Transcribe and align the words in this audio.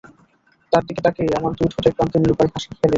তার 0.73 0.83
দিকে 0.87 1.01
তাকিয়ে 1.05 1.37
আমার 1.39 1.51
দুই 1.57 1.67
ঠোঁটের 1.73 1.93
প্রান্তে 1.95 2.17
নিরুপায় 2.19 2.49
হাসি 2.53 2.67
খেলে 2.69 2.77
যায়। 2.77 2.89